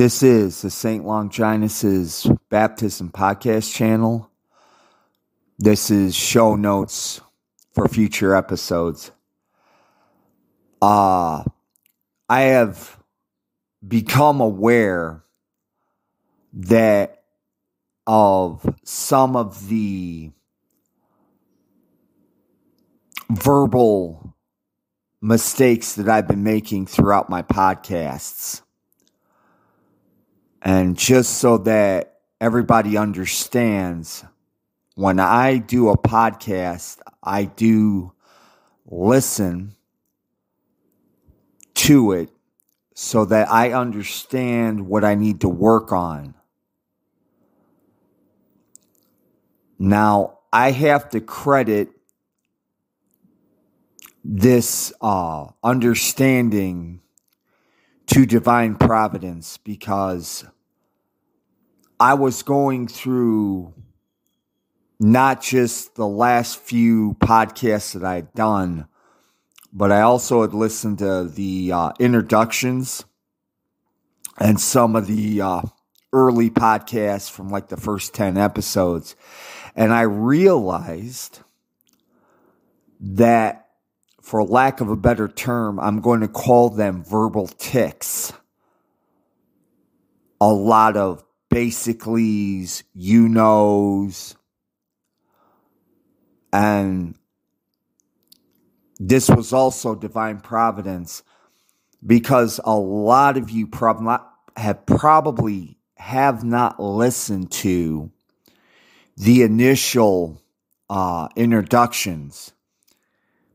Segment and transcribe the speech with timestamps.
[0.00, 1.04] This is the St.
[1.04, 4.30] Longinus' Baptism Podcast channel.
[5.58, 7.20] This is show notes
[7.74, 9.10] for future episodes.
[10.80, 11.44] Uh,
[12.30, 12.98] I have
[13.86, 15.22] become aware
[16.54, 17.22] that
[18.06, 20.30] of some of the
[23.28, 24.34] verbal
[25.20, 28.62] mistakes that I've been making throughout my podcasts.
[30.62, 34.24] And just so that everybody understands,
[34.94, 38.12] when I do a podcast, I do
[38.86, 39.74] listen
[41.74, 42.30] to it
[42.94, 46.34] so that I understand what I need to work on.
[49.78, 51.88] Now, I have to credit
[54.22, 56.99] this uh, understanding
[58.10, 60.44] to divine providence because
[62.00, 63.72] I was going through
[64.98, 68.88] not just the last few podcasts that I'd done,
[69.72, 73.04] but I also had listened to the uh, introductions
[74.38, 75.62] and some of the uh,
[76.12, 79.14] early podcasts from like the first 10 episodes.
[79.76, 81.40] And I realized
[82.98, 83.69] that
[84.30, 88.32] for lack of a better term, I'm going to call them verbal tics.
[90.40, 94.36] A lot of basicallys, you knows,
[96.52, 97.16] and
[99.00, 101.24] this was also divine providence
[102.06, 104.22] because a lot of you prob-
[104.56, 108.12] have probably have not listened to
[109.16, 110.40] the initial
[110.88, 112.52] uh, introductions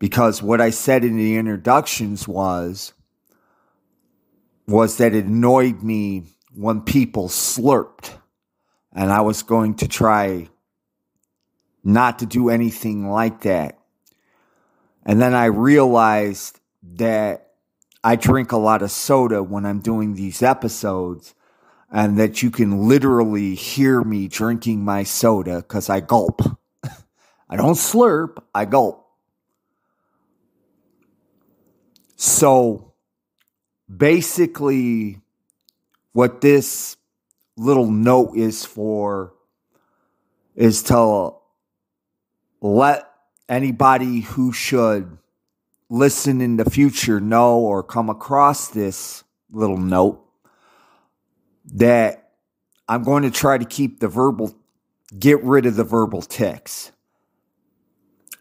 [0.00, 2.92] because what I said in the introductions was
[4.66, 8.14] was that it annoyed me when people slurped
[8.92, 10.48] and I was going to try
[11.84, 13.78] not to do anything like that.
[15.04, 17.48] And then I realized that
[18.04, 21.34] I drink a lot of soda when I'm doing these episodes
[21.90, 26.42] and that you can literally hear me drinking my soda because I gulp.
[27.50, 29.09] I don't slurp, I gulp.
[32.20, 32.92] So
[33.88, 35.22] basically,
[36.12, 36.98] what this
[37.56, 39.32] little note is for
[40.54, 41.32] is to
[42.60, 43.10] let
[43.48, 45.16] anybody who should
[45.88, 50.22] listen in the future know or come across this little note
[51.72, 52.32] that
[52.86, 54.54] I'm going to try to keep the verbal,
[55.18, 56.92] get rid of the verbal tics.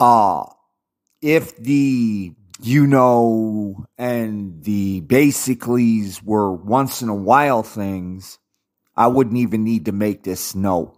[0.02, 0.48] Uh,
[1.22, 8.38] if the you know, and the basicallys were once in a while things,
[8.96, 10.96] I wouldn't even need to make this note.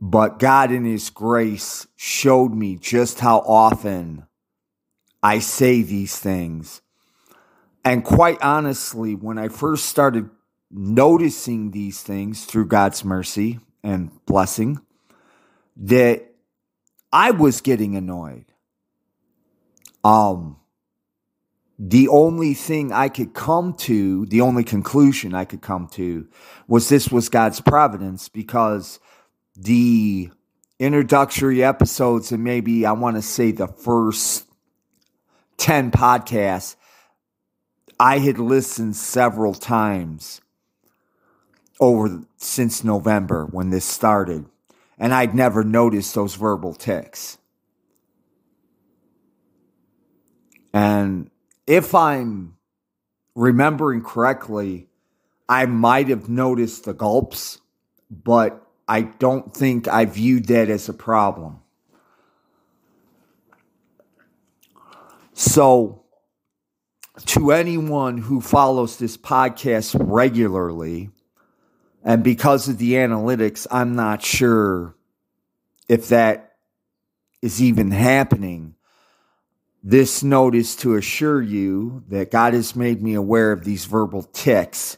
[0.00, 4.26] But God in His grace showed me just how often
[5.22, 6.80] I say these things.
[7.84, 10.30] And quite honestly, when I first started
[10.70, 14.80] noticing these things through God's mercy and blessing,
[15.76, 16.24] that
[17.12, 18.46] I was getting annoyed.
[20.04, 20.58] Um,
[21.78, 26.28] the only thing I could come to, the only conclusion I could come to
[26.68, 29.00] was this was God's providence because
[29.56, 30.30] the
[30.78, 34.46] introductory episodes and maybe I want to say the first
[35.56, 36.76] 10 podcasts
[37.98, 40.40] I had listened several times
[41.80, 44.46] over since November when this started
[44.98, 47.38] and I'd never noticed those verbal tics.
[50.74, 51.30] And
[51.68, 52.56] if I'm
[53.36, 54.88] remembering correctly,
[55.48, 57.60] I might have noticed the gulps,
[58.10, 61.60] but I don't think I viewed that as a problem.
[65.32, 66.02] So,
[67.26, 71.10] to anyone who follows this podcast regularly,
[72.02, 74.96] and because of the analytics, I'm not sure
[75.88, 76.56] if that
[77.40, 78.74] is even happening.
[79.86, 84.22] This note is to assure you that God has made me aware of these verbal
[84.22, 84.96] tics,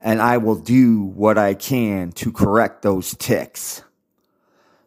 [0.00, 3.84] and I will do what I can to correct those tics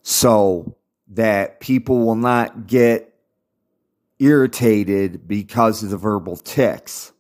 [0.02, 0.76] so
[1.12, 3.16] that people will not get
[4.20, 7.14] irritated because of the verbal tics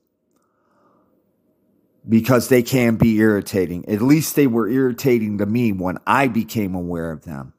[2.07, 3.87] Because they can be irritating.
[3.87, 7.53] At least they were irritating to me when I became aware of them.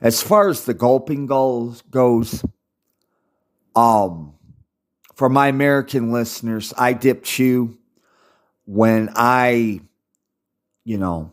[0.00, 2.44] As far as the gulping goes, goes
[3.76, 4.34] um,
[5.14, 7.78] for my American listeners, I dip chew.
[8.66, 9.80] when I,
[10.84, 11.32] you know,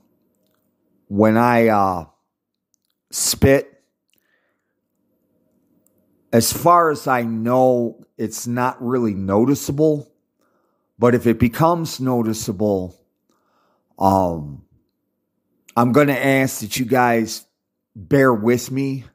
[1.08, 2.06] when I uh,
[3.12, 3.70] spit,
[6.32, 10.10] as far as I know, it's not really noticeable.
[10.98, 12.96] But if it becomes noticeable,
[14.00, 14.64] um,
[15.76, 17.46] I'm going to ask that you guys
[17.96, 19.06] bear with me.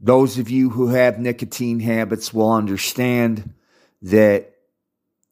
[0.00, 3.52] Those of you who have nicotine habits will understand
[4.02, 4.54] that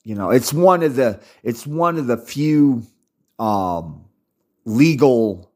[0.04, 2.82] you know it's one of the it's one of the few
[3.38, 4.04] um,
[4.64, 5.50] legal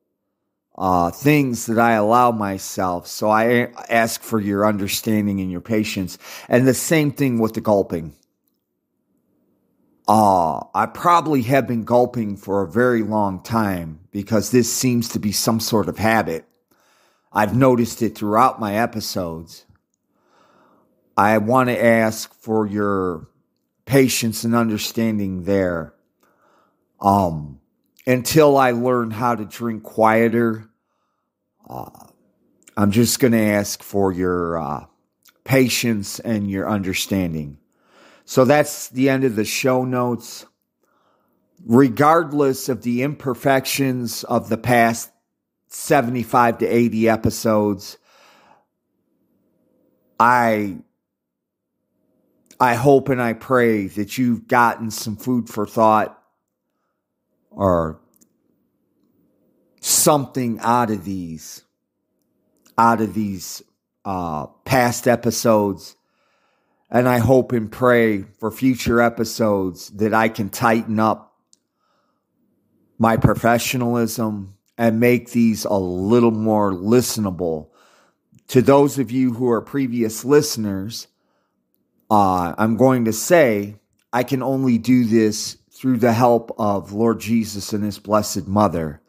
[0.77, 3.07] uh, things that I allow myself.
[3.07, 6.19] So I ask for your understanding and your patience.
[6.49, 8.15] And the same thing with the gulping.
[10.09, 15.21] Uh, I probably have been gulping for a very long time because this seems to
[15.21, 16.45] be some sort of habit.
[17.35, 19.65] I've noticed it throughout my episodes.
[21.17, 23.29] I want to ask for your
[23.87, 25.95] patience and understanding there.
[27.01, 27.61] Um,
[28.07, 30.69] until I learn how to drink quieter,
[31.69, 31.91] uh,
[32.77, 34.87] I'm just going to ask for your uh,
[35.45, 37.59] patience and your understanding.
[38.25, 40.47] So that's the end of the show notes.
[41.65, 45.12] Regardless of the imperfections of the past
[45.73, 47.97] 75 to 80 episodes,
[50.21, 50.77] I
[52.61, 56.17] I hope and I pray that you've gotten some food for thought
[57.51, 58.01] or
[59.81, 61.65] something out of these,
[62.79, 63.63] out of these
[64.05, 65.97] uh, past episodes.
[66.89, 71.35] And I hope and pray for future episodes that I can tighten up
[72.99, 77.69] my professionalism and make these a little more listenable.
[78.49, 81.07] To those of you who are previous listeners,
[82.11, 83.77] uh, I'm going to say
[84.13, 89.01] I can only do this through the help of Lord Jesus and His Blessed Mother.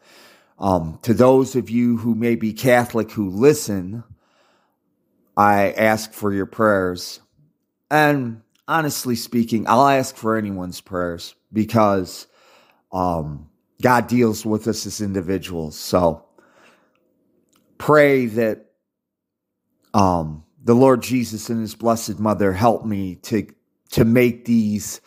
[0.60, 4.04] Um, to those of you who may be Catholic who listen,
[5.36, 7.18] I ask for your prayers.
[7.90, 12.28] And honestly speaking, I'll ask for anyone's prayers because
[12.92, 13.50] um,
[13.84, 15.76] God deals with us as individuals.
[15.76, 16.24] So
[17.76, 18.64] pray that
[19.92, 23.46] um, the Lord Jesus and His Blessed Mother help me to
[23.90, 25.02] to make these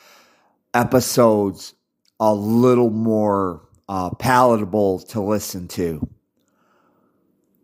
[0.75, 1.73] episodes
[2.19, 6.07] a little more uh, palatable to listen to.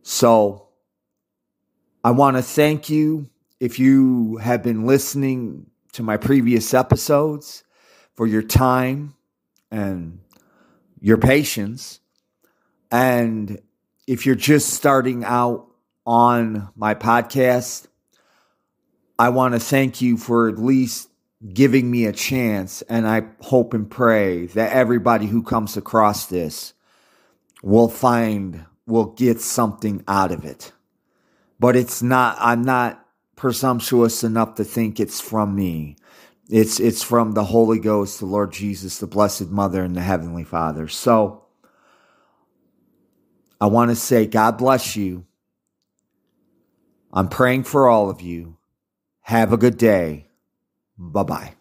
[0.02, 0.68] So
[2.04, 3.30] I want to thank you
[3.60, 7.64] if you have been listening to my previous episodes
[8.16, 9.14] for your time
[9.70, 10.20] and
[11.04, 12.00] your patience.
[12.90, 13.62] And
[14.08, 15.68] if you're just starting out
[16.06, 17.88] on my podcast,
[19.20, 21.10] I want to thank you for at least
[21.54, 22.84] giving me a chance.
[22.84, 26.74] And I hope and pray that everybody who comes across this
[27.62, 30.72] will find, will get something out of it.
[31.60, 35.98] But it's not, I'm not presumptuous enough to think it's from me.
[36.50, 40.44] It's, it's from the Holy Ghost, the Lord Jesus, the Blessed Mother, and the Heavenly
[40.44, 40.88] Father.
[40.88, 41.46] So
[43.62, 45.26] I want to say, God bless you.
[47.14, 48.58] I'm praying for all of you.
[49.22, 50.28] Have a good day.
[50.98, 51.54] Bye bye.